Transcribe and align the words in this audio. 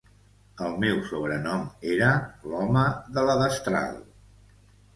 El 0.67 0.71
seu 0.85 1.01
sobrenom 1.09 1.67
era 1.97 2.09
"L'home 2.53 2.87
de 3.19 3.29
la 3.31 3.39
destral". 3.45 4.05